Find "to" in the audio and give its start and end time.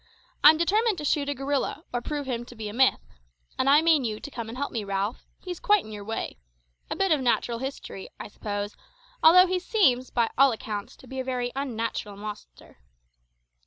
0.97-1.05, 2.45-2.55, 4.19-4.31, 10.95-11.07